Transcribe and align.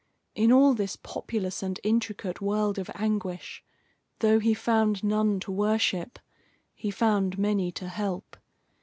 In 0.33 0.51
all 0.51 0.73
this 0.73 0.95
populous 0.95 1.61
and 1.61 1.79
intricate 1.83 2.41
world 2.41 2.79
of 2.79 2.89
anguish, 2.95 3.63
though 4.17 4.39
he 4.39 4.55
found 4.55 5.03
none 5.03 5.39
to 5.41 5.51
worship, 5.51 6.17
he 6.73 6.89
found 6.89 7.37
many 7.37 7.71
to 7.73 7.87
help. 7.87 8.35